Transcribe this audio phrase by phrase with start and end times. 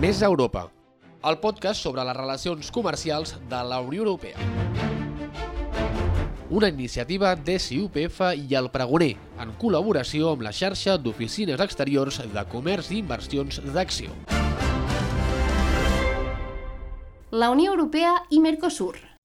[0.00, 0.66] Més Europa,
[1.26, 4.36] el podcast sobre les relacions comercials de la Unió Europea.
[6.50, 12.46] Una iniciativa de CUPF i el Pregoner, en col·laboració amb la xarxa d'oficines exteriors de
[12.52, 14.14] comerç i inversions d'Acció.
[17.32, 19.15] La Unió Europea i Mercosur.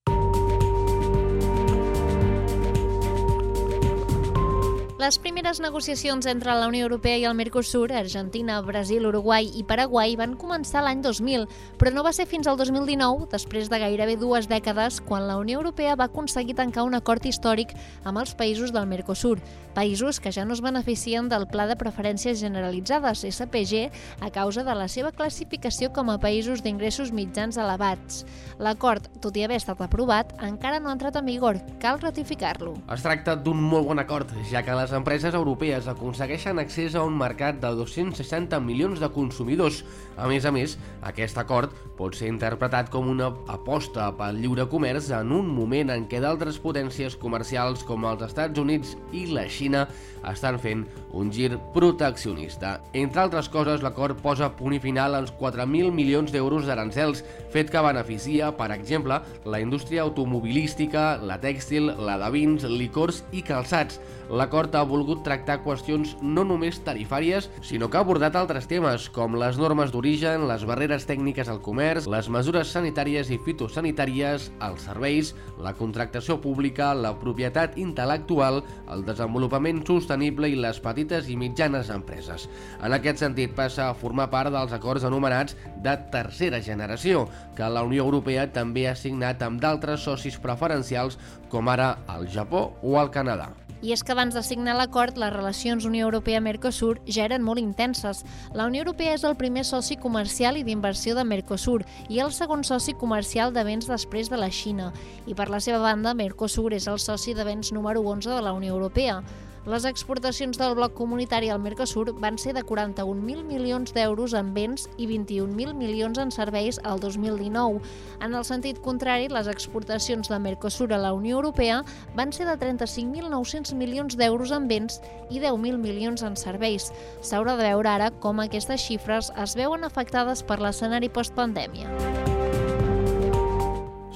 [5.42, 10.36] Primeres negociacions entre la Unió Europea i el Mercosur, Argentina, Brasil, Uruguai i Paraguai, van
[10.38, 11.48] començar l'any 2000,
[11.82, 15.58] però no va ser fins al 2019, després de gairebé dues dècades, quan la Unió
[15.58, 17.73] Europea va aconseguir tancar un acord històric
[18.05, 19.40] amb els països del Mercosur,
[19.73, 23.90] països que ja no es beneficien del Pla de Preferències Generalitzades, SPG,
[24.21, 28.27] a causa de la seva classificació com a països d'ingressos mitjans elevats.
[28.62, 32.77] L'acord, tot i haver estat aprovat, encara no ha entrat en vigor, cal ratificar-lo.
[32.94, 37.03] Es tracta d'un molt bon acord, ja que les les empreses europees aconsegueixen accés a
[37.08, 39.84] un mercat de 260 milions de consumidors.
[40.18, 45.12] A més a més, aquest acord pot ser interpretat com una aposta pel lliure comerç
[45.15, 49.87] en un moment en què d'altres potències comercials com els Estats Units i la Xina
[50.27, 50.84] estan fent
[51.18, 52.79] un gir proteccionista.
[52.93, 57.82] Entre altres coses, l'acord posa punt i final als 4.000 milions d'euros d'arancels, fet que
[57.82, 63.99] beneficia, per exemple, la indústria automobilística, la tèxtil, la de vins, licors i calçats.
[64.31, 69.38] L'acord ha volgut tractar qüestions no només tarifàries, sinó que ha abordat altres temes, com
[69.40, 75.34] les normes d'origen, les barreres tècniques al comerç, les mesures sanitàries i fitosanitàries, els serveis,
[75.62, 78.62] la contractació pública, la propietat intel·lectual,
[78.94, 82.47] el desenvolupament sostenible i les petites i mitjanes empreses.
[82.81, 87.28] En aquest sentit, passa a formar part dels acords anomenats de tercera generació,
[87.58, 91.19] que la Unió Europea també ha signat amb d'altres socis preferencials
[91.52, 93.52] com ara el Japó o el Canadà.
[93.81, 98.22] I és que abans de signar l'acord, les relacions Unió Europea-Mercosur ja eren molt intenses.
[98.53, 102.62] La Unió Europea és el primer soci comercial i d'inversió de Mercosur i el segon
[102.64, 104.92] soci comercial de béns després de la Xina.
[105.25, 108.53] I per la seva banda, Mercosur és el soci de béns número 11 de la
[108.53, 109.24] Unió Europea.
[109.70, 114.88] Les exportacions del bloc comunitari al Mercosur van ser de 41.000 milions d'euros en béns
[114.98, 117.78] i 21.000 milions en serveis al 2019.
[118.26, 121.84] En el sentit contrari, les exportacions de Mercosur a la Unió Europea
[122.18, 124.98] van ser de 35.900 milions d'euros en béns
[125.30, 126.90] i 10.000 milions en serveis.
[127.22, 132.31] S'haurà de veure ara com aquestes xifres es veuen afectades per l'escenari postpandèmia.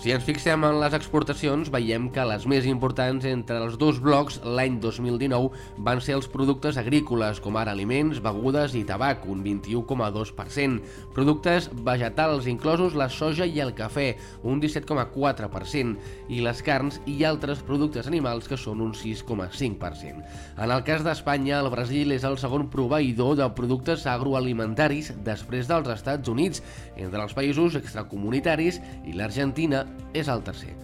[0.06, 4.36] Si ens fixem en les exportacions, veiem que les més importants entre els dos blocs
[4.46, 10.92] l'any 2019 van ser els productes agrícoles, com ara aliments, begudes i tabac, un 21,2%,
[11.16, 14.12] productes vegetals, inclosos la soja i el cafè,
[14.46, 15.98] un 17,4%,
[16.30, 20.22] i les carns i altres productes animals, que són un 6,5%.
[20.54, 25.90] En el cas d'Espanya, el Brasil és el segon proveïdor de productes agroalimentaris després dels
[25.98, 26.62] Estats Units,
[26.94, 28.78] entre els països extracomunitaris
[29.10, 30.76] i l'Argentina és el tercer.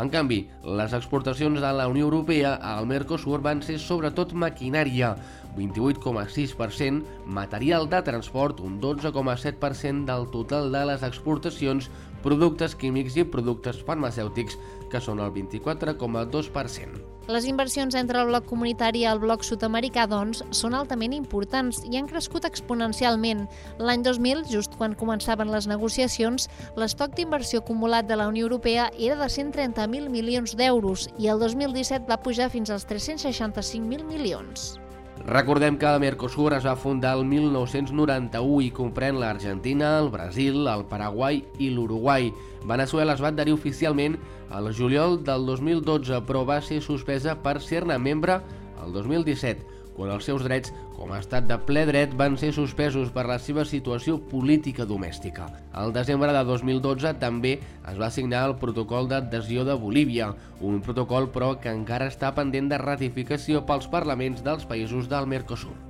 [0.00, 5.10] En canvi, les exportacions de la Unió Europea al Mercosur van ser sobretot maquinària,
[5.58, 11.90] 28,6%, material de transport, un 12,7% del total de les exportacions,
[12.24, 14.58] productes químics i productes farmacèutics,
[14.90, 17.10] que són el 24,2%.
[17.30, 22.00] Les inversions entre el bloc comunitari i el bloc sud-americà, doncs, són altament importants i
[22.00, 23.44] han crescut exponencialment.
[23.78, 26.48] L'any 2000, just quan començaven les negociacions,
[26.80, 32.10] l'estoc d'inversió acumulat de la Unió Europea era de 130.000 milions d'euros i el 2017
[32.10, 34.79] va pujar fins als 365.000 milions.
[35.26, 40.86] Recordem que el Mercosur es va fundar el 1991 i comprèn l'Argentina, el Brasil, el
[40.88, 42.30] Paraguai i l'Uruguai.
[42.64, 44.16] Venezuela es va adherir oficialment
[44.48, 48.40] al juliol del 2012, però va ser suspesa per ser-ne membre
[48.80, 53.08] el 2017 quan els seus drets com a estat de ple dret van ser suspesos
[53.14, 55.48] per la seva situació política domèstica.
[55.72, 61.30] Al desembre de 2012 també es va signar el protocol d'adhesió de Bolívia, un protocol
[61.32, 65.89] però que encara està pendent de ratificació pels parlaments dels països del Mercosur.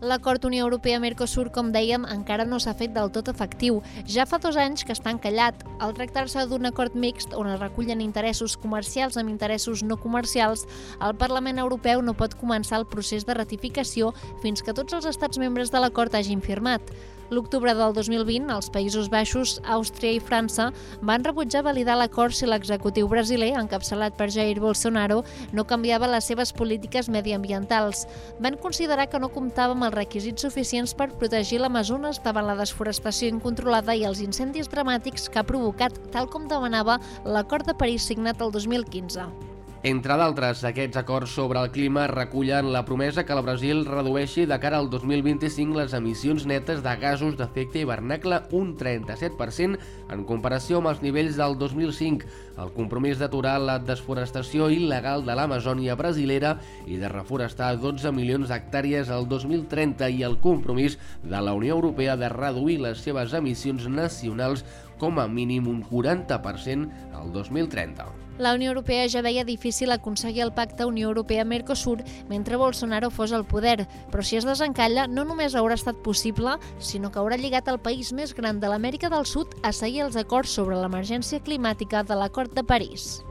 [0.00, 3.80] L'acord Unió Europea-Mercosur, com dèiem, encara no s'ha fet del tot efectiu.
[4.06, 5.64] Ja fa dos anys que està encallat.
[5.82, 10.68] Al tractar-se d'un acord mixt on es recullen interessos comercials amb interessos no comercials,
[11.02, 15.42] el Parlament Europeu no pot començar el procés de ratificació fins que tots els estats
[15.42, 16.94] membres de l'acord hagin firmat.
[17.30, 20.70] L'octubre del 2020, els Països Baixos, Àustria i França
[21.04, 25.20] van rebutjar validar l'acord si l'executiu brasiler, encapçalat per Jair Bolsonaro,
[25.52, 28.06] no canviava les seves polítiques mediambientals.
[28.40, 33.28] Van considerar que no comptava amb els requisits suficients per protegir l'Amazones davant la desforestació
[33.28, 38.40] incontrolada i els incendis dramàtics que ha provocat, tal com demanava l'acord de París signat
[38.40, 39.47] el 2015.
[39.86, 44.58] Entre d'altres, aquests acords sobre el clima recullen la promesa que el Brasil redueixi de
[44.58, 49.78] cara al 2025 les emissions netes de gasos d'efecte hivernacle un 37%
[50.10, 52.26] en comparació amb els nivells del 2005,
[52.58, 56.56] el compromís d'aturar la desforestació il·legal de l'Amazònia brasilera
[56.90, 62.18] i de reforestar 12 milions d'hectàrees al 2030 i el compromís de la Unió Europea
[62.18, 64.66] de reduir les seves emissions nacionals
[64.98, 68.27] com a mínim un 40% al 2030.
[68.38, 73.44] La Unió Europea ja veia difícil aconseguir el pacte Unió Europea-Mercosur mentre Bolsonaro fos al
[73.44, 77.82] poder, però si es desencalla no només haurà estat possible, sinó que haurà lligat el
[77.82, 82.14] país més gran de l'Amèrica del Sud a seguir els acords sobre l'emergència climàtica de
[82.14, 83.24] l'Acord de París.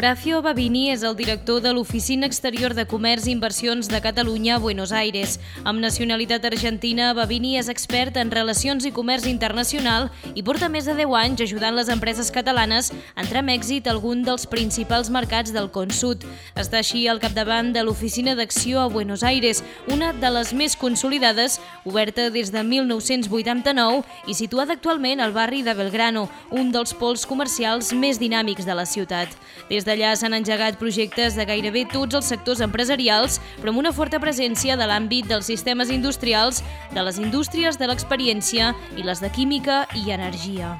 [0.00, 4.58] Horacio Babini és el director de l'Oficina Exterior de Comerç i Inversions de Catalunya a
[4.58, 5.34] Buenos Aires.
[5.60, 10.94] Amb nacionalitat argentina, Babini és expert en relacions i comerç internacional i porta més de
[10.96, 15.68] 10 anys ajudant les empreses catalanes a entrar amb èxit algun dels principals mercats del
[15.68, 16.24] Con Sud.
[16.56, 19.60] Està així al capdavant de l'Oficina d'Acció a Buenos Aires,
[19.92, 24.00] una de les més consolidades, oberta des de 1989
[24.32, 28.88] i situada actualment al barri de Belgrano, un dels pols comercials més dinàmics de la
[28.88, 29.36] ciutat.
[29.68, 33.94] Des de d'allà s'han engegat projectes de gairebé tots els sectors empresarials, però amb una
[33.96, 36.62] forta presència de l'àmbit dels sistemes industrials,
[36.94, 40.76] de les indústries de l'experiència i les de química i energia.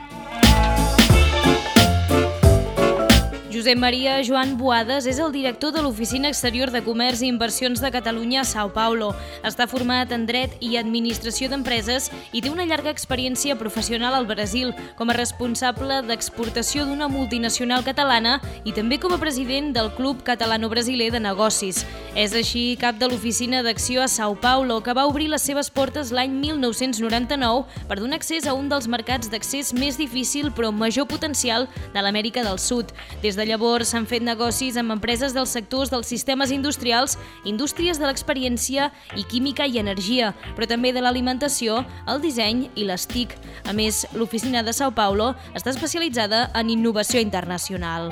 [3.61, 7.91] Josep Maria Joan Boades és el director de l'Oficina Exterior de Comerç i Inversions de
[7.93, 9.11] Catalunya a Sao Paulo.
[9.45, 14.73] Està format en dret i administració d'empreses i té una llarga experiència professional al Brasil
[14.97, 21.11] com a responsable d'exportació d'una multinacional catalana i també com a president del Club Catalano-Brasiler
[21.13, 21.83] de Negocis.
[22.17, 26.15] És així cap de l'Oficina d'Acció a Sao Paulo, que va obrir les seves portes
[26.17, 31.69] l'any 1999 per donar accés a un dels mercats d'accés més difícil però major potencial
[31.93, 32.97] de l'Amèrica del Sud.
[33.21, 37.17] Des de llavors s'han fet negocis amb empreses dels sectors dels sistemes industrials,
[37.49, 43.09] indústries de l'experiència i química i energia, però també de l'alimentació, el disseny i les
[43.11, 43.35] TIC.
[43.67, 48.11] A més, l'oficina de Sao Paulo està especialitzada en innovació internacional.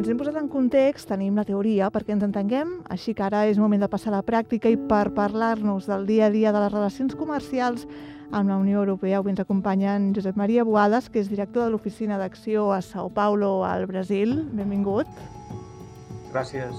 [0.00, 3.58] Ens hem posat en context, tenim la teoria perquè ens entenguem, així que ara és
[3.60, 6.70] moment de passar a la pràctica i per parlar-nos del dia a dia de les
[6.72, 7.82] relacions comercials
[8.30, 9.18] amb la Unió Europea.
[9.18, 13.50] Avui ens acompanyen Josep Maria Boades, que és director de l'Oficina d'Acció a Sao Paulo,
[13.68, 14.32] al Brasil.
[14.56, 15.10] Benvingut.
[16.32, 16.72] Gràcies.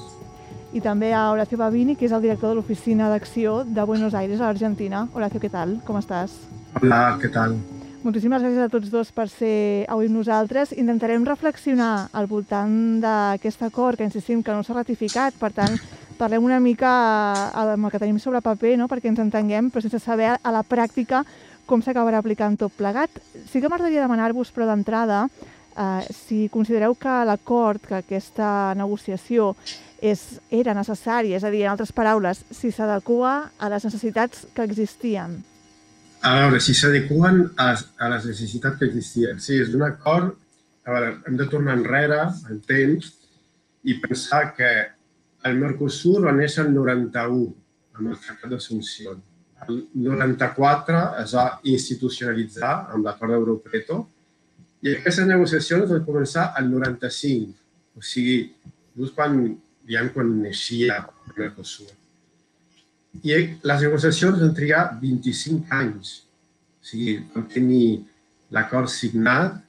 [0.73, 4.41] I també a Horacio Babini, que és el director de l'Oficina d'Acció de Buenos Aires,
[4.41, 5.03] a l'Argentina.
[5.13, 5.77] Horacio, què tal?
[5.85, 6.39] Com estàs?
[6.81, 7.53] Hola, què tal?
[8.01, 10.71] Moltíssimes gràcies a tots dos per ser avui amb nosaltres.
[10.73, 15.75] Intentarem reflexionar al voltant d'aquest acord que insistim que no s'ha ratificat, per tant,
[16.17, 16.89] parlem una mica
[17.53, 18.87] amb el que tenim sobre paper, no?
[18.89, 21.21] perquè ens entenguem, però sense saber a la pràctica
[21.69, 23.21] com s'acabarà aplicant tot plegat.
[23.45, 25.27] Sí que m'agradaria demanar-vos, però d'entrada,
[25.77, 29.53] eh, si considereu que l'acord, que aquesta negociació
[30.01, 34.65] és, era necessària, és a dir, en altres paraules, si s'adequa a les necessitats que
[34.65, 35.43] existien.
[36.21, 39.39] A veure, si s'adequen a, a les necessitats que existien.
[39.41, 40.37] Sí, és un acord...
[40.81, 43.11] A veure, hem de tornar enrere en temps
[43.85, 44.69] i pensar que
[45.45, 47.43] el Mercosur va néixer el 91
[47.99, 49.13] amb el Tractat d'Assumpció.
[49.67, 53.99] El 94 es va institucionalitzar amb l'acord d'Europreto
[54.81, 57.53] i aquestes negociacions van començar el 95,
[57.97, 58.39] o sigui,
[58.97, 59.37] just quan,
[59.85, 61.91] diguem, quan neixia el Mercosur.
[63.19, 63.33] I
[63.67, 66.13] les negociacions van trigar 25 anys.
[66.81, 67.85] O sigui, vam tenir
[68.55, 69.59] l'acord signat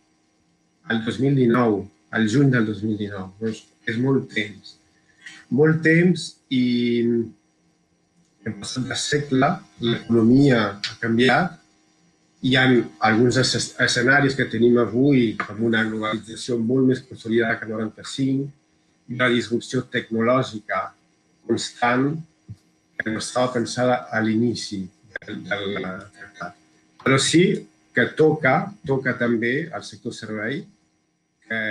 [0.90, 1.82] el 2019,
[2.14, 3.28] al juny del 2019.
[3.40, 4.76] Doncs és molt temps.
[5.52, 6.62] Molt temps i
[8.42, 9.50] hem passat de segle,
[9.82, 11.58] l'economia ha canviat,
[12.42, 12.64] hi ha
[13.06, 18.48] alguns escenaris que tenim avui com una globalització molt més consolidada que 95,
[19.14, 20.88] una disrupció tecnològica
[21.46, 22.08] constant
[23.02, 24.82] que no estava pensada a l'inici
[25.26, 25.78] del, del
[26.16, 26.58] tractat.
[27.02, 27.44] Però sí
[27.92, 28.54] que toca,
[28.86, 30.62] toca també al sector servei,
[31.42, 31.62] que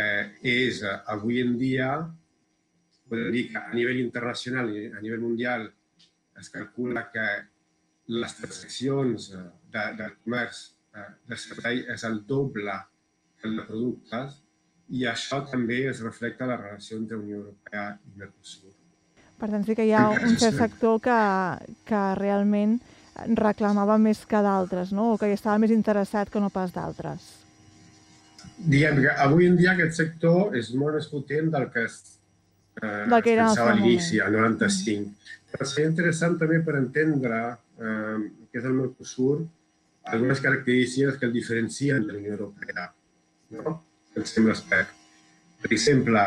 [0.45, 1.93] és avui en dia,
[3.09, 5.65] podem dir que a nivell internacional i a nivell mundial
[6.39, 7.25] es calcula que
[8.11, 10.61] les transaccions de, de comerç
[11.27, 12.75] de servei és el doble
[13.39, 14.41] que el de productes
[14.91, 18.73] i això també es reflecta a la relació entre Unió Europea i Mercosur.
[19.41, 21.19] Per tant, sí que hi ha un cert sector que,
[21.89, 22.77] que realment
[23.37, 25.13] reclamava més que d'altres, no?
[25.13, 27.25] o que hi estava més interessat que no pas d'altres?
[28.61, 31.97] Diguem que avui en dia aquest sector és molt més potent del que es,
[32.81, 35.33] eh, del que era es pensava a l'inici, al 95.
[35.51, 38.21] Però seria interessant també per entendre eh,
[38.51, 39.39] què és el Mercosur,
[40.13, 42.87] algunes característiques que el diferencien de la Unió Europea.
[43.57, 43.75] No?
[44.17, 44.93] Em sembla aspect.
[45.61, 46.23] Per exemple,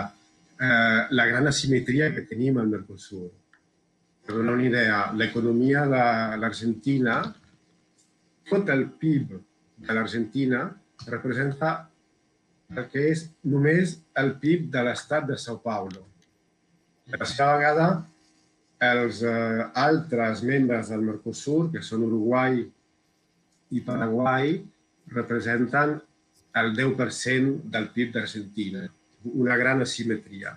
[0.60, 3.30] eh, la gran asimetria que tenim al Mercosur.
[4.24, 6.04] Per donar una idea, l'economia de
[6.40, 7.18] l'Argentina,
[8.48, 9.34] tot el PIB
[9.84, 10.64] de l'Argentina
[11.06, 11.74] representa
[12.74, 16.06] el que és només el PIB de l'estat de São Paulo.
[17.12, 17.88] La seva vegada,
[18.84, 22.62] els eh, altres membres del Mercosur, que són Uruguai
[23.70, 24.56] i Paraguai,
[25.12, 25.98] representen
[26.60, 28.86] el 10% del PIB d'Argentina.
[29.32, 30.54] Una gran asimetria.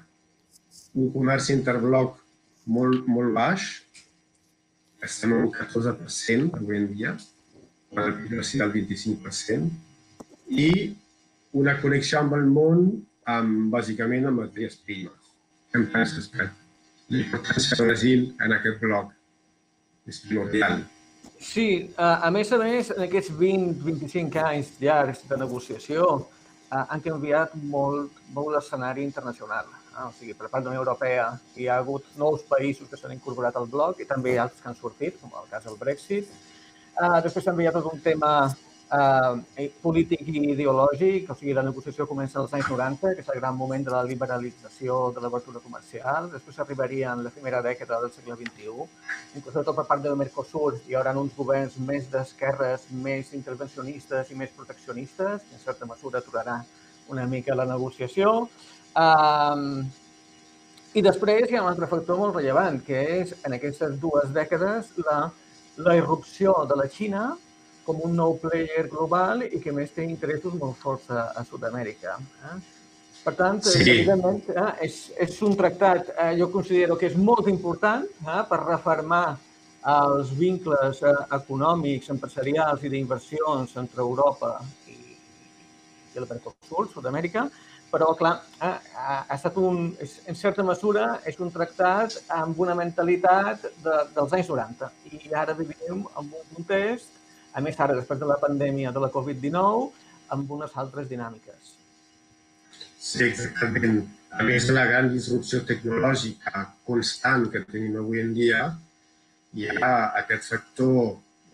[0.98, 2.18] Un comerç interbloc
[2.68, 3.68] molt, molt baix,
[5.04, 7.14] estem en un 14% avui en dia,
[7.98, 9.70] el PIB és del 25%,
[10.50, 10.70] i
[11.58, 12.84] una connexió amb el món,
[13.28, 15.32] amb, bàsicament amb matèries primes.
[15.76, 16.52] En penses, Pep?
[17.12, 19.14] L'importància del Brasil en aquest bloc
[20.08, 20.82] és primordial.
[21.40, 26.08] Sí, a més a més, en aquests 20-25 anys llargs de negociació
[26.70, 29.70] han canviat molt, molt l'escenari internacional.
[29.98, 33.16] O sigui, per part de la Unió Europea hi ha hagut nous països que s'han
[33.16, 36.30] incorporat al bloc i també altres que han sortit, com el cas del Brexit.
[37.24, 38.32] Després també hi ha tot un tema
[38.92, 43.40] eh, polític i ideològic, o sigui, la negociació comença als anys 90, que és el
[43.42, 46.30] gran moment de la liberalització de l'obertura comercial.
[46.32, 48.88] Després arribaria en la primera dècada del segle XXI,
[49.40, 54.40] inclús tot per part del Mercosur hi haurà uns governs més d'esquerres, més intervencionistes i
[54.40, 56.62] més proteccionistes, que en certa mesura aturarà
[57.10, 58.48] una mica la negociació.
[58.98, 59.88] Um,
[60.98, 64.94] I després hi ha un altre factor molt rellevant, que és, en aquestes dues dècades,
[65.06, 65.28] la,
[65.78, 67.26] la irrupció de la Xina
[67.88, 72.18] com un nou player global i que més té interessos molt forts a, a Sud-amèrica.
[72.52, 72.58] Eh?
[73.24, 73.82] Per tant, sí.
[73.82, 78.60] evidentment, eh, és, és un tractat, eh, jo considero que és molt important eh, per
[78.64, 79.26] reformar
[79.88, 84.58] els vincles eh, econòmics, empresarials i d'inversions entre Europa
[84.92, 84.98] i,
[86.14, 87.48] i el Mercosur, Sud-amèrica,
[87.92, 92.60] però, clar, eh, ha, ha estat un, és, en certa mesura, és un tractat amb
[92.60, 97.17] una mentalitat de, dels anys 90 i ara vivim en un context
[97.58, 99.88] a més ara, després de la pandèmia de la Covid-19,
[100.36, 101.74] amb unes altres dinàmiques.
[103.02, 104.04] Sí, exactament.
[104.38, 108.68] A més la gran disrupció tecnològica constant que tenim avui en dia,
[109.58, 111.00] hi ha aquest factor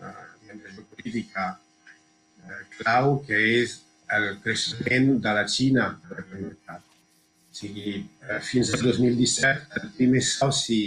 [0.04, 3.80] eh, de geopolítica eh, clau que és
[4.18, 6.26] el creixement de la Xina per.
[6.74, 10.82] O sigui, eh, fins al 2017, el primer soci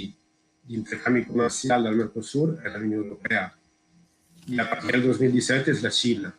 [0.67, 3.47] d'intercanvi comercial del Mercosur era la Unió Europea
[4.47, 6.33] i a partir del 2017 és la Xina.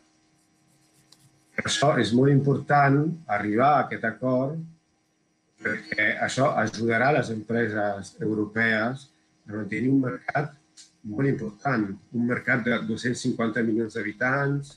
[1.57, 3.01] Per això és molt important
[3.37, 4.59] arribar a aquest acord
[5.63, 9.07] perquè això ajudarà les empreses europees
[9.47, 10.53] a mantenir un mercat
[11.07, 14.75] molt important, un mercat de 250 milions d'habitants,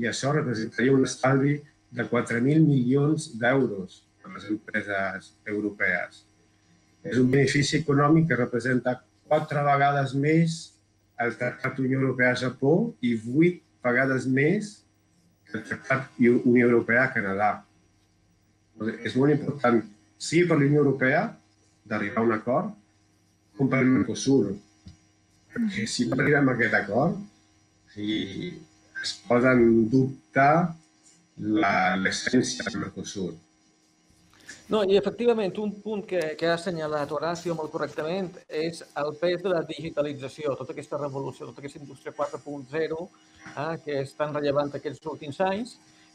[0.00, 1.56] i això representaria un estalvi
[1.90, 6.24] de 4.000 milions d'euros per les empreses europees.
[7.02, 8.98] És un benefici econòmic que representa
[9.30, 10.58] quatre vegades més
[11.20, 12.74] el Tractat Unió Europea-Japó
[13.04, 14.70] i vuit vegades més
[15.48, 17.50] que el Tractat Unió Europea-Canadà.
[19.04, 19.82] És molt important,
[20.16, 21.26] sí per la Unió Europea,
[21.90, 22.72] d'arribar a un acord,
[23.58, 24.54] com per Mercosur.
[25.52, 27.18] Perquè si no arribem a aquest acord,
[27.92, 28.10] si
[29.02, 30.48] es posa en dubte
[31.40, 33.32] l'essència del Mercosur.
[34.70, 39.40] No, i efectivament, un punt que, que ha assenyalat Horacio molt correctament és el pes
[39.42, 44.70] de la digitalització, tota aquesta revolució, tota aquesta indústria 4.0 eh, que és tan rellevant
[44.78, 45.72] aquests últims anys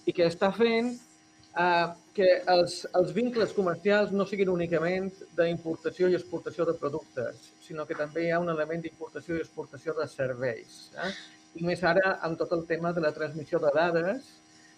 [0.08, 6.16] i que està fent eh, que els, els vincles comercials no siguin únicament d'importació i
[6.16, 10.80] exportació de productes, sinó que també hi ha un element d'importació i exportació de serveis.
[11.04, 11.12] Eh?
[11.60, 14.32] I més ara amb tot el tema de la transmissió de dades,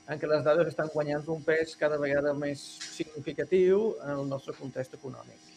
[0.07, 2.61] en què les dades estan guanyant un pes cada vegada més
[2.95, 5.53] significatiu en el nostre context econòmic.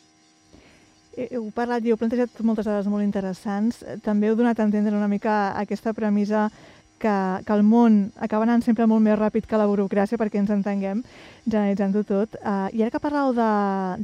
[1.21, 3.83] Heu parlat i heu plantejat moltes dades molt interessants.
[4.05, 6.49] També heu donat a entendre una mica aquesta premissa
[7.01, 10.53] que, que el món acaba anant sempre molt més ràpid que la burocràcia, perquè ens
[10.55, 11.01] entenguem,
[11.47, 12.37] generalitzant-ho tot.
[12.45, 13.51] Uh, I ara que parleu de,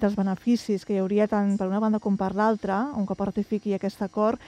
[0.00, 3.76] dels beneficis que hi hauria tant per una banda com per l'altra, un cop ratifiqui
[3.76, 4.40] aquest acord,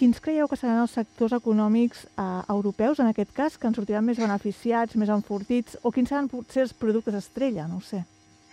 [0.00, 4.06] quins creieu que seran els sectors econòmics eh, europeus, en aquest cas, que en sortiran
[4.06, 8.00] més beneficiats, més enfortits, o quins seran potser els productes estrella, no ho sé?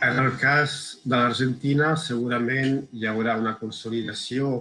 [0.04, 4.51] En el cas de l'Argentina, segurament hi haurà una consolidació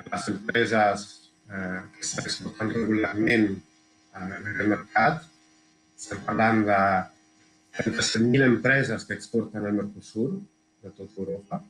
[0.00, 1.04] de les empreses
[1.52, 5.28] eh, que estan exportant regularment en aquest mercat.
[6.00, 6.80] Estem parlant de
[7.76, 10.32] 37.000 empreses que exporten al Mercosur,
[10.82, 11.60] de tot Europa,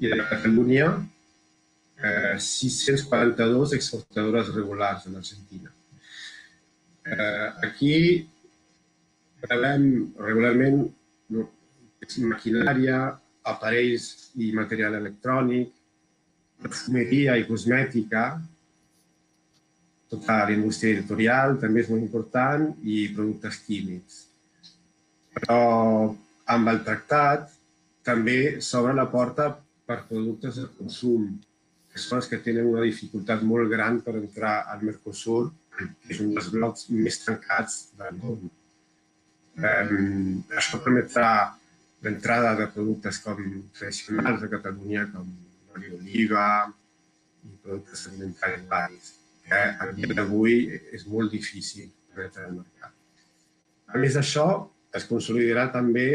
[0.00, 0.88] i de Catalunya
[2.02, 5.72] eh, 642 exportadores regulars en Argentina.
[7.04, 8.28] Eh, aquí
[9.42, 10.88] rebem regularment
[12.20, 13.00] maquinària,
[13.46, 15.70] aparells i material electrònic,
[16.60, 18.24] perfumeria i cosmètica,
[20.10, 24.24] tota la indústria editorial també és molt important i productes químics.
[25.36, 25.60] Però
[26.50, 27.46] amb el tractat
[28.04, 29.52] també s'obre la porta
[29.86, 31.30] per productes de consum,
[31.94, 36.50] els que tenen una dificultat molt gran per entrar al Mercosur, que és un dels
[36.54, 38.50] blocs més tancats del món.
[39.60, 41.30] Um, això permetrà
[42.04, 43.40] l'entrada de productes com
[43.76, 45.26] tradicionals de Catalunya, com
[45.70, 46.44] l'oli d'oliva
[47.44, 49.12] i productes alimentaris varis,
[49.46, 50.62] que a dia d'avui
[50.96, 52.94] és molt difícil entrar al mercat.
[53.90, 54.46] A més d'això,
[54.94, 56.08] es consolidarà també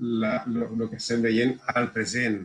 [0.00, 2.42] el que estem veient al present,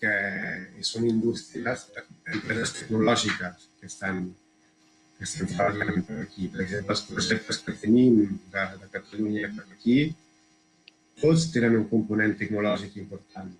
[0.00, 1.86] que són indústries,
[2.34, 4.22] empreses tecnològiques que estan,
[5.18, 6.48] que estan treballant per aquí.
[6.48, 8.20] Per exemple, els projectes que tenim
[8.54, 9.98] de, de Catalunya per aquí
[11.20, 13.50] tots tenen un component tecnològic important.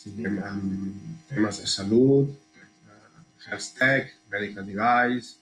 [0.00, 2.30] Siguem amb temes de salut,
[3.46, 5.34] health tech, medical device,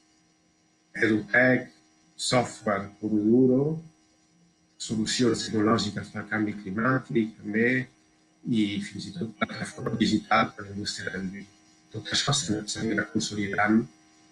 [0.98, 1.68] edutech,
[2.18, 3.60] software puro duro,
[4.82, 7.70] solucions tecnològiques per al canvi climàtic, també,
[8.48, 11.44] i fins i tot plataforma digital per a la indústria del vi.
[11.92, 13.80] Tot això s'anirà consolidant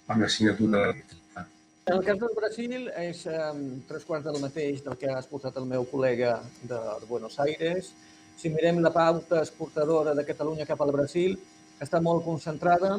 [0.07, 1.45] amb la signatura de la
[1.87, 5.55] en el cas del Brasil és um, tres quarts del mateix del que ha exposat
[5.61, 6.33] el meu col·lega
[6.67, 7.93] de Buenos Aires.
[8.35, 11.37] Si mirem la pauta exportadora de Catalunya cap al Brasil,
[11.79, 12.97] està molt concentrada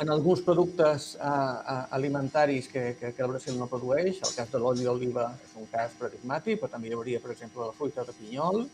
[0.00, 4.22] en alguns productes uh, alimentaris que, que, que el Brasil no produeix.
[4.24, 7.66] El cas de l'oli d'oliva és un cas paradigmàtic, però també hi hauria, per exemple,
[7.68, 8.64] la fruita de pinyol.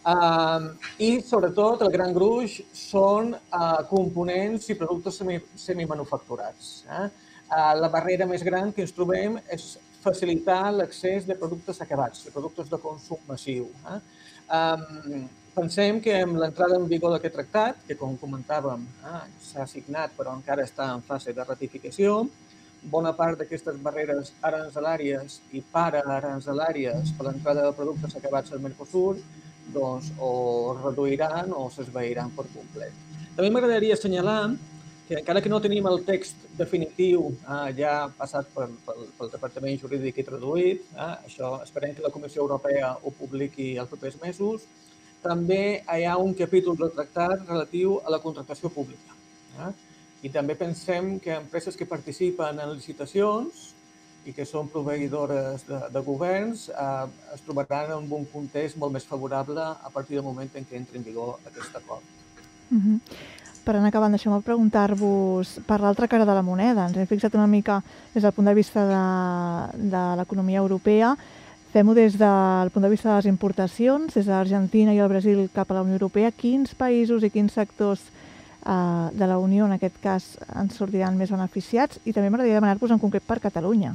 [0.00, 6.70] Uh, I, sobretot, el gran gruix són uh, components i productes semi, semimanufacturats.
[6.88, 7.08] Eh?
[7.50, 9.72] Eh, la barrera més gran que ens trobem és
[10.04, 13.66] facilitar l'accés de productes acabats, de productes de consum massiu.
[13.90, 13.98] Eh?
[14.58, 15.24] Um,
[15.56, 20.36] pensem que amb l'entrada en vigor d'aquest tractat, que com comentàvem eh, s'ha signat però
[20.38, 22.22] encara està en fase de ratificació,
[22.94, 29.18] bona part d'aquestes barreres arancelàries i paraarancelàries per l'entrada de productes acabats al Mercosur
[29.74, 32.92] doncs, o reduiran o s'esveiran per complet.
[33.36, 34.42] També m'agradaria assenyalar
[35.08, 39.80] que encara que no tenim el text definitiu eh, ja passat pel, pel, pel Departament
[39.80, 44.68] Jurídic i traduït, eh, això esperem que la Comissió Europea ho publiqui els propers mesos,
[45.20, 49.18] també hi ha un capítol del tractat relatiu a la contractació pública.
[49.66, 49.72] Eh?
[50.28, 53.70] I també pensem que empreses que participen en licitacions
[54.28, 59.06] i que són proveïdores de, de governs eh, es trobaran en un context molt més
[59.08, 62.04] favorable a partir del moment en què entri en vigor aquest acord.
[62.70, 62.98] Uh -huh
[63.64, 66.88] per anar acabant, deixeu-me preguntar-vos per l'altra cara de la moneda.
[66.88, 67.80] Ens hem fixat una mica
[68.14, 69.02] des del punt de vista de,
[69.92, 71.12] de l'economia europea.
[71.70, 75.44] Fem-ho des del punt de vista de les importacions, des de l'Argentina i el Brasil
[75.54, 76.32] cap a la Unió Europea.
[76.32, 78.02] Quins països i quins sectors
[78.66, 82.02] eh, de la Unió, en aquest cas, ens sortiran més beneficiats?
[82.04, 83.94] I també m'agradaria demanar-vos en concret per Catalunya.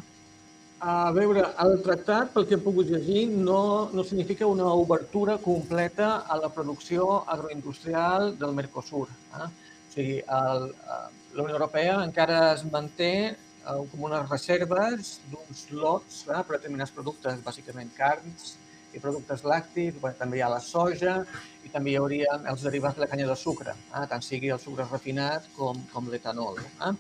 [0.86, 6.10] A veure, el tractat, pel que he pogut llegir, no, no significa una obertura completa
[6.30, 9.08] a la producció agroindustrial del Mercosur.
[9.40, 9.48] Eh?
[9.96, 16.22] sigui, el, eh, la Unió Europea encara es manté eh, com unes reserves d'uns lots
[16.28, 18.56] eh, per determinats productes, bàsicament carns
[18.96, 21.18] i productes làctics, bueno, també hi ha la soja
[21.66, 24.62] i també hi hauria els derivats de la canya de sucre, eh, tant sigui el
[24.64, 26.62] sucre refinat com, com l'etanol.
[26.62, 26.94] Eh.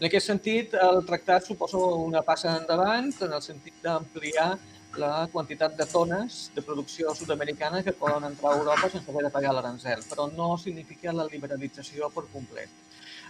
[0.00, 4.50] En aquest sentit, el tractat suposa una passa endavant en el sentit d'ampliar
[5.00, 9.30] la quantitat de tones de producció sud-americana que poden entrar a Europa sense haver de
[9.30, 12.68] pagar l'arancel, però no significa la liberalització per complet.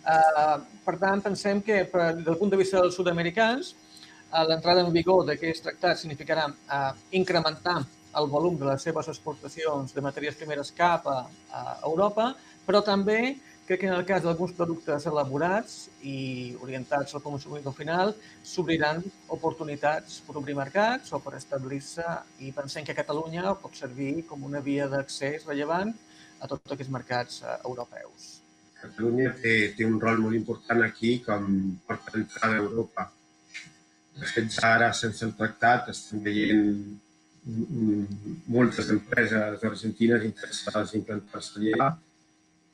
[0.02, 3.74] Uh, per tant, pensem que per, del punt de vista dels sud-americans,
[4.32, 7.78] uh, l'entrada en vigor d'aquest tractat significarà uh, incrementar
[8.18, 11.20] el volum de les seves exportacions de matèries primeres cap a,
[11.54, 12.32] a Europa,
[12.66, 13.36] però també
[13.72, 18.10] Crec que en el cas d'alguns productes elaborats i orientats al consumidor final,
[18.44, 18.98] s'obriran
[19.32, 22.04] oportunitats per obrir mercats o per establir-se
[22.44, 25.94] i pensem que Catalunya pot servir com una via d'accés rellevant
[26.44, 28.26] a tots aquests mercats eh, europeus.
[28.82, 31.48] Catalunya té, té un rol molt important aquí com
[31.88, 33.06] porta d'entrada a Europa.
[34.20, 36.76] De fet, ara, sense el tractat, estem veient
[38.52, 41.90] moltes empreses argentines interessades en implantar-se allà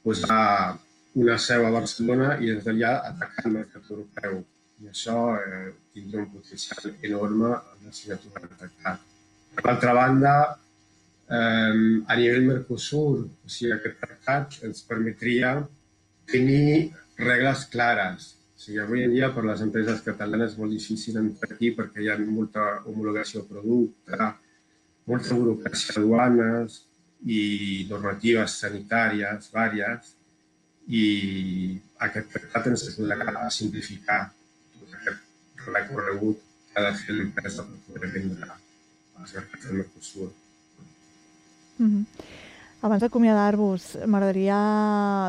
[0.03, 0.79] posar
[1.19, 4.39] una seu a Barcelona i des d'allà atacar el mercat europeu.
[4.79, 9.07] I això eh, tindrà un potencial enorme en la signatura del tractat.
[9.57, 10.35] Per l'altra banda,
[11.27, 11.75] eh,
[12.07, 15.57] a nivell Mercosur, o sigui, aquest tractat ens permetria
[16.31, 18.29] tenir regles clares.
[18.55, 22.05] O sigui, avui en dia per les empreses catalanes és molt difícil entrar aquí perquè
[22.05, 24.31] hi ha molta homologació de producte,
[25.11, 26.85] molta burocràcia a duanes
[27.27, 27.43] i
[27.91, 30.15] normatives sanitàries vàries
[30.89, 31.05] i
[32.09, 34.21] aquest tractat ens ajudarà a simplificar
[34.79, 36.41] tot aquest recorregut
[36.73, 38.51] que ha de fer l'empresa per poder vendre
[39.19, 40.31] als mercats del Mercosur.
[41.79, 42.05] Mm -hmm.
[42.81, 44.59] Abans d'acomiadar-vos, m'agradaria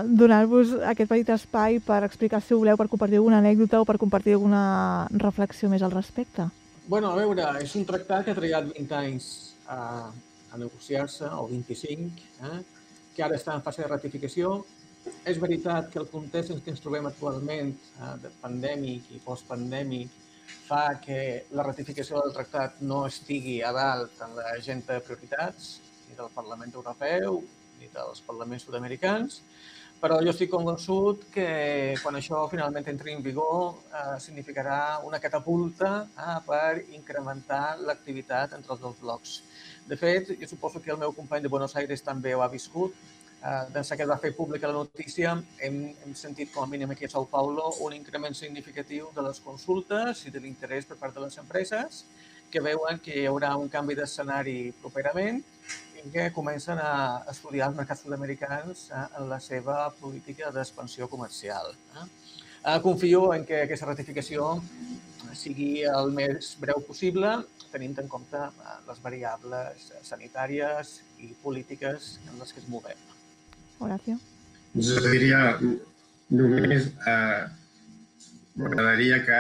[0.06, 4.34] donar-vos aquest petit espai per explicar, si voleu, per compartir alguna anècdota o per compartir
[4.34, 6.46] alguna reflexió més al respecte.
[6.88, 10.12] Bueno, a veure, és un tractat que ha trigat 20 anys a,
[10.54, 12.12] a negociar-se, o 25,
[12.46, 12.62] eh,
[13.16, 14.66] que ara està en fase de ratificació.
[15.26, 20.10] És veritat que el context en què ens trobem actualment, eh, de pandèmic i postpandèmic,
[20.70, 26.18] fa que la ratificació del tractat no estigui a dalt en l'agenda de prioritats, ni
[26.18, 27.44] del Parlament Europeu
[27.80, 29.42] ni dels parlaments sud-americans,
[30.00, 31.48] però jo estic convençut que
[32.00, 38.76] quan això finalment entri en vigor eh, significarà una catapulta eh, per incrementar l'activitat entre
[38.76, 39.42] els dos blocs.
[39.90, 42.96] De fet, jo suposo que el meu company de Buenos Aires també ho ha viscut.
[43.40, 46.92] Eh, D'ençà que es va fer pública la notícia, hem, hem sentit com a mínim
[46.92, 51.16] aquí a São Paulo un increment significatiu de les consultes i de l'interès per part
[51.16, 52.04] de les empreses
[52.52, 55.40] que veuen que hi haurà un canvi d'escenari properament
[56.02, 56.92] i que comencen a
[57.32, 61.72] estudiar els mercats sud-americans eh, en la seva política d'expansió comercial.
[61.96, 62.08] Eh?
[62.66, 64.50] Eh, confio en que aquesta ratificació
[65.32, 67.38] sigui el més breu possible,
[67.72, 73.08] tenint en compte eh, les variables sanitàries i polítiques en les que ens movem.
[73.80, 74.18] Horacio?
[74.76, 75.58] Jo diria
[76.30, 77.44] només eh,
[78.60, 79.40] m'agradaria que,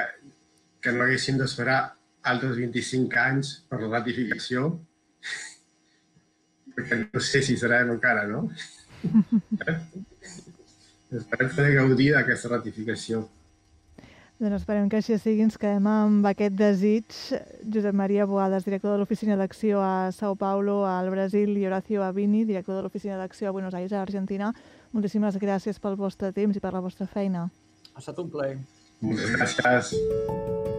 [0.81, 1.79] que no haguéssim d'esperar
[2.33, 4.71] altres 25 anys per la ratificació,
[6.75, 8.47] perquè no sé si serem encara, no?
[11.19, 13.23] Esperem poder gaudir d'aquesta ratificació.
[14.39, 15.43] Doncs esperem que així sigui.
[15.43, 17.17] Ens quedem amb aquest desig.
[17.73, 22.45] Josep Maria Boades, director de l'Oficina d'Acció a Sao Paulo, al Brasil, i Horacio Avini,
[22.47, 24.53] director de l'Oficina d'Acció a Buenos Aires, a Argentina.
[24.95, 27.49] Moltíssimes gràcies pel vostre temps i per la vostra feina.
[27.91, 28.61] Ha estat un plaer.
[29.03, 30.78] Moltes gràcies.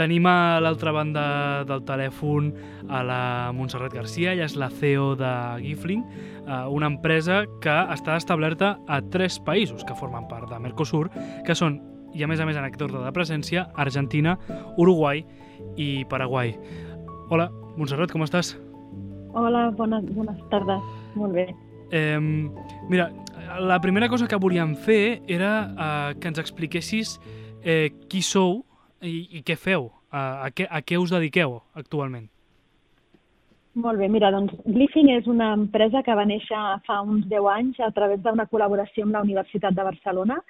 [0.00, 1.22] Tenim a l'altra banda
[1.68, 2.46] del telèfon
[2.88, 5.28] a la Montserrat Garcia, ella és la CEO de
[5.60, 6.00] Gifling,
[6.40, 11.10] eh, una empresa que està establerta a tres països que formen part de Mercosur,
[11.44, 11.76] que són,
[12.16, 14.38] i a més a més en aquest ordre de presència, Argentina,
[14.80, 15.20] Uruguai
[15.76, 16.54] i Paraguai.
[17.28, 18.54] Hola, Montserrat, com estàs?
[19.36, 20.80] Hola, bones, bones tardes.
[21.12, 21.46] Molt bé.
[21.92, 22.16] Eh,
[22.88, 23.10] mira,
[23.60, 27.18] la primera cosa que volíem fer era eh, que ens expliquessis
[27.60, 28.62] eh, qui sou
[29.02, 32.28] i, i què feu, a, a, què, a què us dediqueu actualment.
[33.80, 36.58] Molt bé, mira, doncs Glyphing és una empresa que va néixer
[36.88, 40.40] fa uns 10 anys a través d'una col·laboració amb la Universitat de Barcelona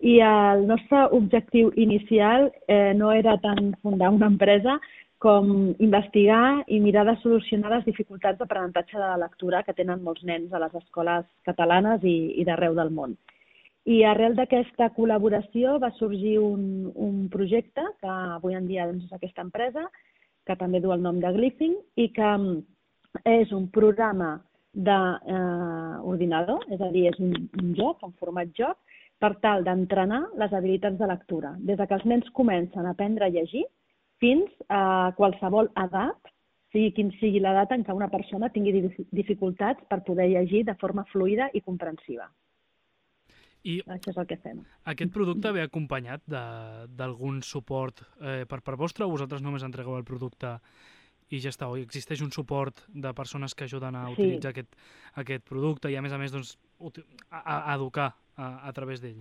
[0.00, 4.78] i el nostre objectiu inicial eh, no era tant fundar una empresa
[5.20, 10.22] com investigar i mirar de solucionar les dificultats d'aprenentatge de la lectura que tenen molts
[10.24, 13.18] nens a les escoles catalanes i, i d'arreu del món.
[13.88, 19.16] I arrel d'aquesta col·laboració va sorgir un, un projecte que avui en dia doncs, és
[19.16, 19.86] aquesta empresa,
[20.46, 22.60] que també du el nom de Glyphing, i que mm,
[23.24, 24.34] és un programa
[24.74, 28.76] d'ordinador, eh, és a dir, és un, un joc, un format joc,
[29.20, 31.54] per tal d'entrenar les habilitats de lectura.
[31.58, 33.64] Des de que els nens comencen a aprendre a llegir
[34.20, 36.32] fins a qualsevol edat,
[36.72, 41.04] sigui quin sigui l'edat en què una persona tingui dificultats per poder llegir de forma
[41.12, 42.28] fluida i comprensiva.
[43.64, 44.62] I Això és el que fem.
[44.88, 50.04] Aquest producte ve acompanyat d'algun suport eh, per part vostra o vosaltres només entregueu el
[50.08, 50.54] producte
[51.30, 51.68] i ja està?
[51.70, 54.12] O existeix un suport de persones que ajuden a Sí.
[54.16, 54.72] utilitzar aquest,
[55.14, 56.56] aquest producte i a més a més doncs,
[57.30, 59.20] a, a educar a, a través d'ell?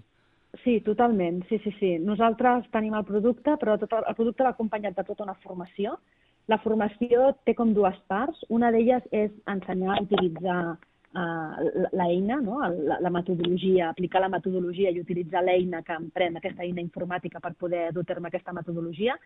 [0.64, 1.44] Sí, totalment.
[1.50, 1.92] Sí, sí, sí.
[2.00, 6.00] Nosaltres tenim el producte, però tot el, el producte va acompanyat de tota una formació.
[6.48, 8.40] La formació té com dues parts.
[8.50, 10.78] Una d'elles és ensenyar a utilitzar
[11.12, 12.60] l'eina, no?
[12.62, 17.56] la, la metodologia, aplicar la metodologia i utilitzar l'eina que emprèn, aquesta eina informàtica per
[17.58, 19.18] poder dur a terme aquesta metodologia.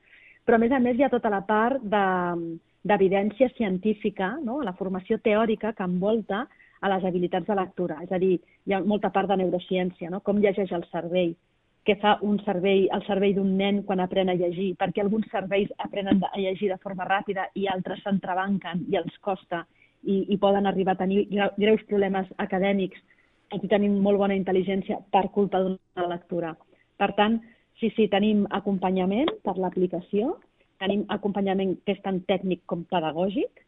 [0.45, 4.61] Però, a més a més, hi ha tota la part de- d'evidència científica, no?
[4.61, 6.47] la formació teòrica que envolta
[6.81, 7.99] a les habilitats de lectura.
[8.03, 10.19] És a dir, hi ha molta part de neurociència, no?
[10.19, 11.35] com llegeix el cervell,
[11.83, 15.71] què fa un cervell, el cervell d'un nen quan aprèn a llegir, perquè alguns cervells
[15.77, 19.65] aprenen a llegir de forma ràpida i altres s'entrebanquen i els costa,
[20.03, 21.25] i, i poden arribar a tenir
[21.57, 22.99] greus problemes acadèmics,
[23.51, 26.53] tot i tenim molt bona intel·ligència per culpa d'una lectura.
[26.97, 27.39] Per tant,
[27.79, 30.37] sí, sí, tenim acompanyament per l'aplicació,
[30.81, 33.63] tenim acompanyament que és tant tècnic com pedagògic,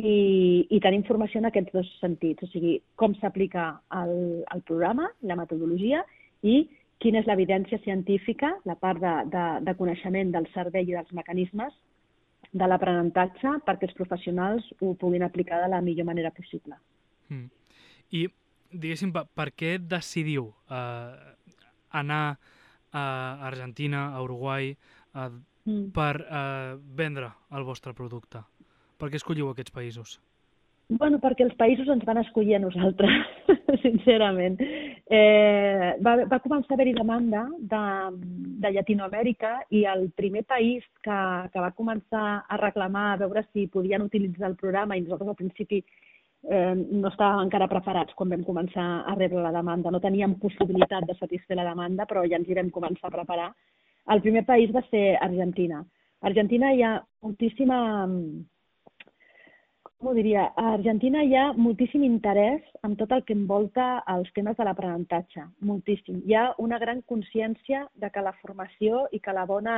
[0.00, 4.14] i, i tenim formació en aquests dos sentits, o sigui, com s'aplica el,
[4.54, 6.04] el programa, la metodologia
[6.46, 6.62] i
[7.00, 11.72] quina és l'evidència científica, la part de, de, de coneixement del cervell i dels mecanismes
[12.52, 16.78] de l'aprenentatge perquè els professionals ho puguin aplicar de la millor manera possible.
[17.30, 17.46] Mm.
[18.18, 18.24] I,
[18.72, 21.34] diguéssim, per, per què decidiu eh,
[22.02, 22.24] anar
[22.90, 23.04] a
[23.46, 25.28] Argentina, a Uruguai, eh,
[25.64, 25.92] mm.
[25.94, 28.42] per eh, vendre el vostre producte?
[28.98, 30.18] Per què escolliu aquests països?
[30.90, 33.12] Bueno, perquè els països ens van escollir a nosaltres,
[33.84, 34.56] sincerament.
[34.58, 37.82] Eh, va, va començar a haver-hi demanda de,
[38.64, 41.20] de Llatinoamèrica i el primer país que,
[41.52, 45.38] que va començar a reclamar a veure si podien utilitzar el programa i nosaltres al
[45.38, 49.94] principi eh, no estàvem encara preparats quan vam començar a rebre la demanda.
[49.94, 53.52] No teníem possibilitat de satisfer la demanda, però ja ens hi vam començar a preparar.
[54.10, 55.84] El primer país va ser Argentina.
[56.18, 57.78] A Argentina hi ha moltíssima
[60.00, 64.30] com ho diria, a Argentina hi ha moltíssim interès en tot el que envolta els
[64.32, 66.22] temes de l'aprenentatge, moltíssim.
[66.24, 69.74] Hi ha una gran consciència de que la formació i que la bona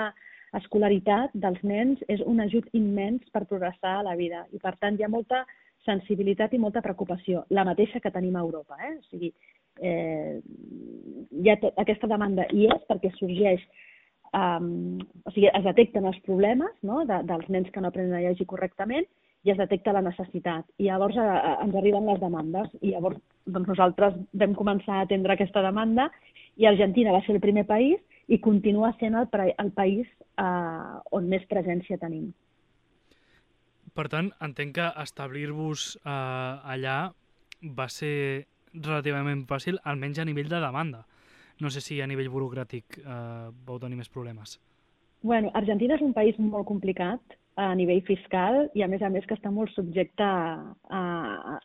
[0.55, 4.95] escolaritat dels nens és un ajut immens per progressar a la vida i, per tant,
[4.95, 5.43] hi ha molta
[5.83, 8.79] sensibilitat i molta preocupació, la mateixa que tenim a Europa.
[8.79, 8.93] Eh?
[9.01, 9.33] O sigui,
[9.83, 10.39] eh,
[11.43, 13.65] hi ha tot, aquesta demanda i és perquè sorgeix
[14.31, 17.03] um, o sigui, es detecten els problemes no?
[17.11, 19.11] de, dels nens que no aprenen a llegir correctament
[19.43, 20.67] i es detecta la necessitat.
[20.79, 25.07] I llavors eh, eh, ens arriben les demandes i llavors doncs nosaltres vam començar a
[25.07, 26.09] atendre aquesta demanda
[26.57, 29.27] i Argentina va ser el primer país i continua sent el,
[29.59, 30.07] el país
[30.39, 32.31] eh, on més presència tenim.
[33.93, 36.99] Per tant, entenc que establir-vos eh, allà
[37.63, 41.03] va ser relativament fàcil, almenys a nivell de demanda.
[41.61, 44.57] No sé si a nivell burocràtic eh, vau tenir més problemes.
[45.23, 49.27] Bueno, Argentina és un país molt complicat a nivell fiscal i, a més a més,
[49.29, 51.03] que està molt subjecte a, a,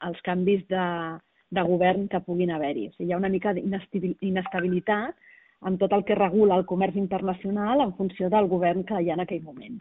[0.10, 0.86] als canvis de,
[1.56, 2.88] de govern que puguin haver-hi.
[2.89, 5.15] O sigui, hi ha una mica d'inestabilitat
[5.67, 9.15] en tot el que regula el comerç internacional en funció del govern que hi ha
[9.17, 9.80] en aquell moment.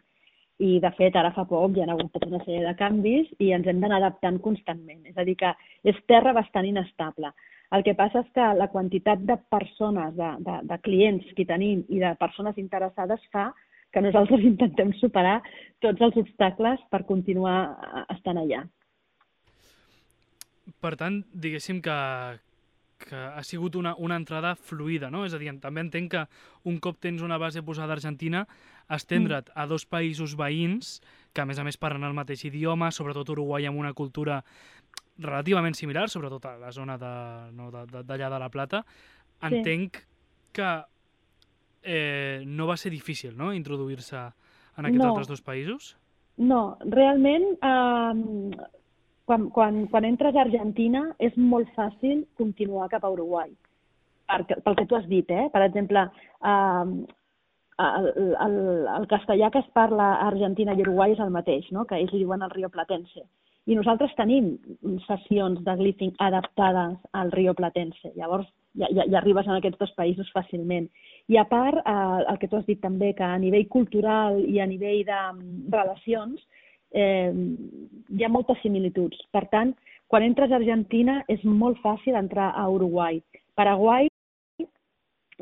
[0.56, 3.50] I, de fet, ara fa poc hi ha hagut tota una sèrie de canvis i
[3.52, 5.02] ens hem d'anar adaptant constantment.
[5.10, 5.52] És a dir, que
[5.84, 7.34] és terra bastant inestable.
[7.76, 11.82] El que passa és que la quantitat de persones, de, de, de clients que tenim
[11.92, 13.50] i de persones interessades fa
[13.92, 15.40] que nosaltres intentem superar
[15.84, 18.64] tots els obstacles per continuar eh, estant allà.
[20.82, 21.96] Per tant, diguéssim que,
[23.06, 25.24] que ha sigut una, una entrada fluida, no?
[25.26, 26.24] És a dir, també entenc que
[26.66, 28.46] un cop tens una base posada a Argentina,
[28.90, 29.54] estendre't mm.
[29.54, 30.98] a dos països veïns,
[31.32, 34.40] que a més a més parlen el mateix idioma, sobretot Uruguai amb una cultura
[35.18, 38.82] relativament similar, sobretot a la zona d'allà de, no, de, de, de la Plata,
[39.44, 40.06] entenc sí.
[40.56, 40.70] que
[41.86, 43.52] eh, no va ser difícil no?
[43.54, 44.18] introduir-se
[44.76, 45.10] en aquests no.
[45.12, 45.94] altres dos països?
[46.36, 48.66] No, realment, eh,
[49.24, 53.54] quan, quan, quan entres a Argentina és molt fàcil continuar cap a Uruguai.
[54.26, 55.46] Per, pel que tu has dit, eh?
[55.54, 56.02] Per exemple,
[56.42, 56.84] eh,
[57.78, 58.06] el,
[58.46, 61.84] el, el castellà que es parla a Argentina i Uruguai és el mateix, no?
[61.84, 63.26] que ells li diuen el Rio Platense.
[63.66, 64.52] I nosaltres tenim
[65.08, 68.12] sessions de glifing adaptades al Rio Platense.
[68.14, 68.46] Llavors,
[68.78, 70.86] ja, ja, ja arribes en aquests dos països fàcilment.
[71.32, 74.60] I a part, eh, el que tu has dit també, que a nivell cultural i
[74.62, 76.44] a nivell de mm, relacions
[76.94, 77.32] eh,
[78.14, 79.18] hi ha moltes similituds.
[79.34, 79.74] Per tant,
[80.06, 83.18] quan entres a Argentina és molt fàcil entrar a Uruguai.
[83.58, 84.06] Paraguai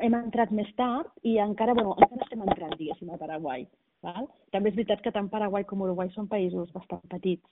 [0.01, 3.67] hem entrat més tard i encara, bueno, encara estem entrant, diguéssim, a Paraguai.
[4.05, 4.27] Val?
[4.53, 7.45] També és veritat que tant Paraguai com Uruguai són països bastant petits.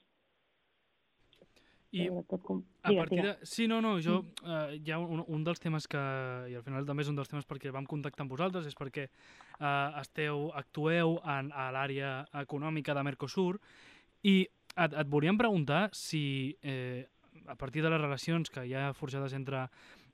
[1.93, 2.63] I tot com...
[2.81, 3.33] a partir de...
[3.45, 4.49] Sí, no, no, jo, mm.
[4.49, 6.01] eh, hi ha un, un dels temes que,
[6.49, 9.05] i al final també és un dels temes perquè vam contactar amb vosaltres, és perquè
[9.05, 13.59] eh, esteu, actueu en, a l'àrea econòmica de Mercosur
[14.25, 16.23] i et, et volíem preguntar si
[16.63, 17.05] eh,
[17.45, 19.67] a partir de les relacions que hi ha forjades entre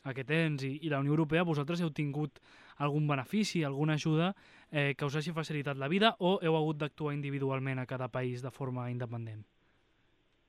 [0.09, 2.39] aquest ens i, i la Unió Europea, vosaltres heu tingut
[2.79, 4.33] algun benefici, alguna ajuda
[4.71, 8.43] eh, que us hagi facilitat la vida o heu hagut d'actuar individualment a cada país
[8.43, 9.45] de forma independent?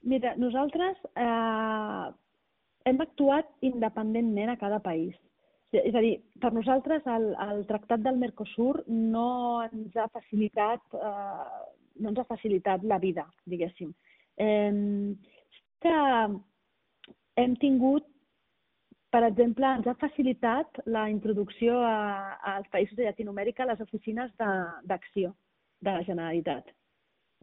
[0.03, 2.07] Mira, nosaltres eh,
[2.89, 5.17] hem actuat independentment a cada país.
[5.77, 11.67] És a dir, per nosaltres el, el Tractat del Mercosur no ens ha facilitat, eh,
[12.01, 13.93] no ens ha facilitat la vida, diguéssim.
[14.41, 14.73] Eh,
[15.85, 15.95] que
[17.43, 18.09] hem tingut,
[19.13, 24.33] per exemple, ens ha facilitat la introducció a, als països de Llatinoamèrica a les oficines
[24.41, 26.75] d'acció de, de la Generalitat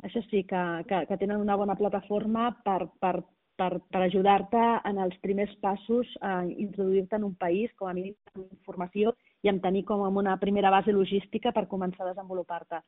[0.03, 3.15] això sí, que, que, que tenen una bona plataforma per, per
[3.57, 8.15] per, per ajudar-te en els primers passos a introduir-te en un país, com a mínim
[8.35, 12.81] amb informació i amb tenir com una primera base logística per començar a desenvolupar-te.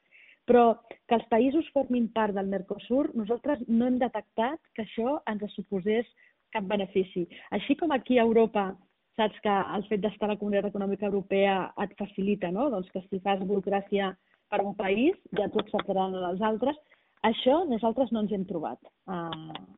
[0.50, 5.46] Però que els països formin part del Mercosur, nosaltres no hem detectat que això ens
[5.56, 6.08] suposés
[6.54, 7.28] cap benefici.
[7.54, 8.72] Així com aquí a Europa
[9.20, 12.70] saps que el fet d'estar a la Comunitat Econòmica Europea et facilita, no?
[12.72, 14.14] doncs que si fas burocràcia
[14.50, 16.78] per un país, ja t'ho acceptaran els altres.
[17.28, 19.14] Això nosaltres no ens hem trobat eh,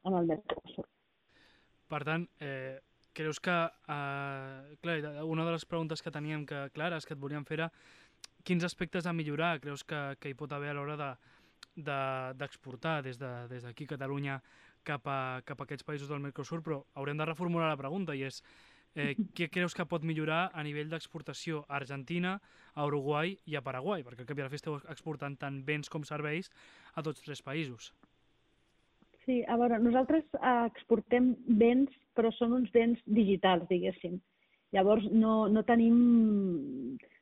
[0.06, 0.86] en el Mercosur.
[1.90, 2.78] Per tant, eh,
[3.18, 3.58] creus que...
[3.96, 7.72] Eh, clar, una de les preguntes que teníem que, clares que et volíem fer era
[8.46, 11.12] quins aspectes a millorar creus que, que hi pot haver a l'hora de
[11.72, 13.14] d'exportar de,
[13.48, 14.42] des d'aquí, de, Catalunya,
[14.84, 18.26] cap a, cap a aquests països del Mercosur, però haurem de reformular la pregunta i
[18.28, 18.42] és
[18.96, 22.38] eh, què creus que pot millorar a nivell d'exportació a Argentina,
[22.74, 24.04] a Uruguai i a Paraguai?
[24.04, 26.52] Perquè al cap i a la fi esteu exportant tant béns com serveis
[26.96, 27.92] a tots tres països.
[29.26, 34.18] Sí, a veure, nosaltres eh, exportem béns, però són uns béns digitals, diguéssim.
[34.76, 35.98] Llavors, no, no tenim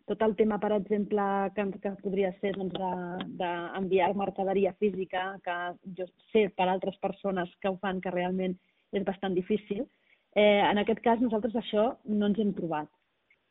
[0.09, 1.23] tot el tema, per exemple,
[1.55, 2.93] que, que podria ser d'enviar
[3.37, 5.57] doncs, de, mercaderia física, que
[5.97, 8.55] jo sé per altres persones que ho fan, que realment
[8.93, 9.83] és bastant difícil.
[10.37, 12.89] Eh, en aquest cas, nosaltres això no ens hem trobat,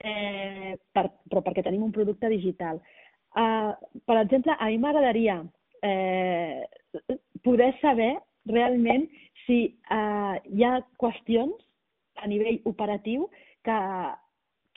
[0.02, 2.82] eh, per, però perquè tenim un producte digital.
[3.38, 3.70] Eh,
[4.06, 5.40] per exemple, a mi m'agradaria
[5.82, 6.64] eh,
[7.44, 9.08] poder saber realment
[9.46, 9.58] si
[9.90, 11.58] eh, hi ha qüestions
[12.22, 13.28] a nivell operatiu
[13.64, 13.78] que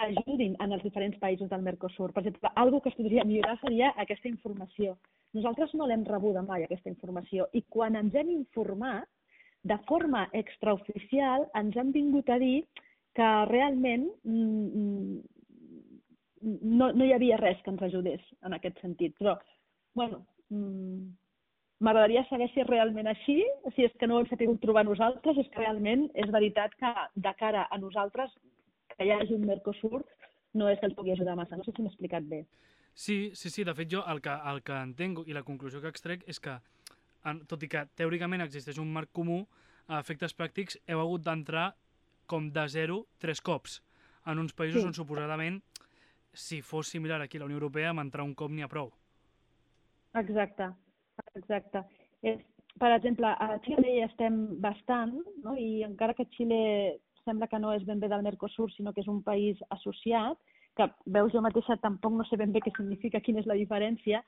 [0.02, 2.12] ajudin en els diferents països del Mercosur.
[2.14, 4.98] Per exemple, algo que es podria millorar seria aquesta informació.
[5.38, 9.08] Nosaltres no l'hem rebuda mai, aquesta informació, i quan ens hem informat,
[9.64, 12.64] de forma extraoficial, ens han vingut a dir
[13.16, 15.20] que realment mm, mm,
[16.80, 19.14] no, no hi havia res que ens ajudés en aquest sentit.
[19.20, 19.36] Però,
[19.96, 23.40] bueno, M'agradaria saber si és realment així,
[23.76, 26.92] si és que no ho hem sabut trobar nosaltres, és que realment és veritat que
[27.16, 28.34] de cara a nosaltres
[28.92, 30.04] que hi hagi un Mercosur
[30.54, 31.58] no és que el pugui ajudar massa.
[31.58, 32.44] No sé si m'he explicat bé.
[32.94, 33.64] Sí, sí, sí.
[33.64, 36.58] De fet, jo el que, el que entenc i la conclusió que extrec és que,
[37.26, 39.46] en, tot i que teòricament existeix un marc comú,
[39.88, 41.72] a efectes pràctics heu hagut d'entrar
[42.28, 43.82] com de zero tres cops
[44.30, 44.88] en uns països sí.
[44.88, 45.62] on suposadament,
[46.34, 48.92] si fos similar aquí a la Unió Europea, amb entrar un cop n'hi ha prou.
[50.20, 50.68] Exacte.
[51.36, 51.84] Exacte.
[52.22, 52.40] És,
[52.80, 55.56] per exemple, a Xile hi estem bastant, no?
[55.56, 59.10] i encara que Xile sembla que no és ben bé del Mercosur, sinó que és
[59.12, 60.40] un país associat,
[60.78, 64.24] que veus jo mateixa tampoc no sé ben bé què significa, quina és la diferència.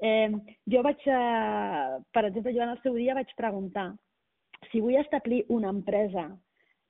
[0.00, 0.30] Eh,
[0.70, 3.90] jo vaig, eh, per exemple, jo en el seu dia vaig preguntar
[4.70, 6.28] si vull establir una empresa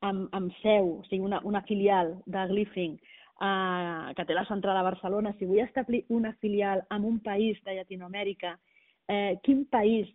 [0.05, 2.99] amb, amb seu, o sigui, una, una filial de Glyphing,
[3.40, 7.59] eh, que té la central a Barcelona, si vull establir una filial en un país
[7.64, 8.59] de Llatinoamèrica
[9.09, 10.09] eh, quin país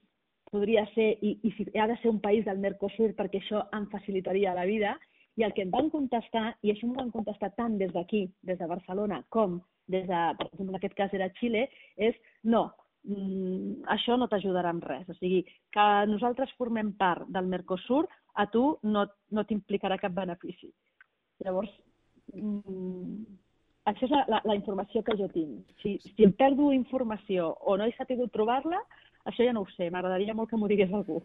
[0.53, 3.89] podria ser i, i si ha de ser un país del Mercosur perquè això em
[3.91, 4.93] facilitaria la vida.
[5.33, 8.59] I el que em van contestar, i això em van contestar tant des d'aquí, des
[8.59, 9.57] de Barcelona, com
[9.89, 11.63] des de, per exemple, en aquest cas era Xile,
[11.97, 12.67] és no,
[13.09, 15.09] mm, això no t'ajudarà en res.
[15.09, 15.41] O sigui,
[15.73, 18.05] que nosaltres formem part del Mercosur,
[18.35, 20.69] a tu no, no t'implicarà cap benefici.
[21.41, 21.73] Llavors,
[22.31, 23.23] mm,
[23.89, 25.71] això és la, la, la informació que jo tinc.
[25.81, 28.79] Si, si em perdo informació o no he sabut trobar-la,
[29.29, 29.89] això ja no ho sé.
[29.91, 31.21] M'agradaria molt que m'ho digués algú.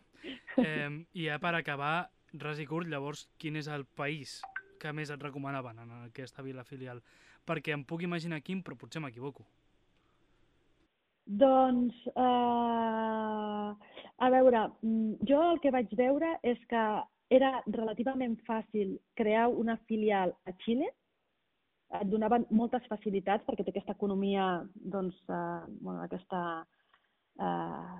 [0.58, 2.10] Eh, I ja per acabar,
[2.42, 4.40] ras i curt, llavors, quin és el país
[4.82, 7.02] que més et recomanaven en aquesta vila filial?
[7.46, 9.46] Perquè em puc imaginar quin, però potser m'equivoco.
[11.28, 13.68] Doncs, eh,
[14.18, 16.84] a veure, mm, jo el que vaig veure és que
[17.30, 20.88] era relativament fàcil crear una filial a Xile,
[22.00, 26.40] et donaven moltes facilitats perquè té aquesta economia, doncs, eh, bueno, aquesta,
[27.40, 27.94] eh,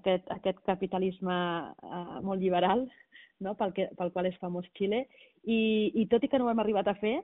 [0.00, 2.86] aquest, aquest capitalisme eh, molt liberal
[3.40, 3.54] no?
[3.56, 5.04] pel, que, pel qual és famós Xile.
[5.44, 5.60] I,
[6.00, 7.18] I tot i que no ho hem arribat a fer,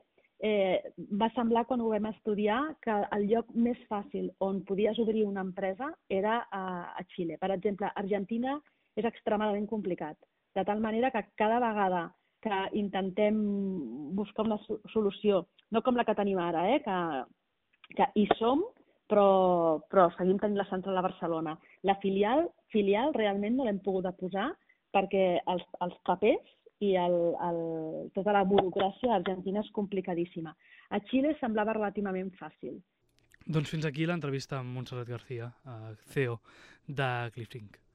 [0.44, 5.24] eh, va semblar quan ho vam estudiar que el lloc més fàcil on podies obrir
[5.24, 7.40] una empresa era a, a Xile.
[7.40, 8.58] Per exemple, Argentina
[8.96, 10.16] és extremadament complicat,
[10.56, 12.06] de tal manera que cada vegada
[12.40, 13.36] que intentem
[14.16, 14.58] buscar una
[14.92, 16.80] solució no com la que tenim ara, eh?
[16.84, 16.98] que,
[17.98, 18.62] que hi som,
[19.10, 19.28] però,
[19.90, 21.56] però seguim tenint la central a Barcelona.
[21.86, 24.50] La filial, filial realment no l'hem pogut posar
[24.94, 26.52] perquè els, els papers
[26.84, 27.16] i el,
[27.48, 27.62] el,
[28.16, 30.52] tota la burocràcia Argentina és complicadíssima.
[30.90, 32.78] A Xile semblava relativament fàcil.
[33.46, 35.50] Doncs fins aquí l'entrevista amb Montserrat García,
[36.12, 36.40] CEO
[36.86, 37.85] de Clifflink.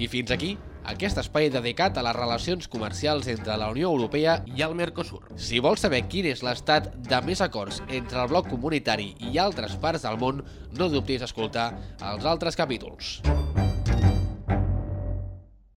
[0.00, 0.54] I fins aquí
[0.88, 5.20] aquest espai dedicat a les relacions comercials entre la Unió Europea i el Mercosur.
[5.36, 9.76] Si vols saber quin és l'estat de més acords entre el bloc comunitari i altres
[9.82, 10.40] parts del món,
[10.72, 13.18] no dubtis a escoltar els altres capítols.